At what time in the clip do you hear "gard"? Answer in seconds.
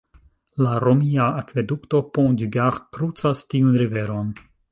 2.57-2.89